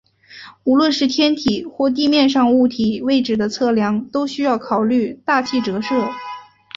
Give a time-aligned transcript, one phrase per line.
[0.63, 6.09] 无论是天体或地面上物体位置的测量都需要考虑大气折射。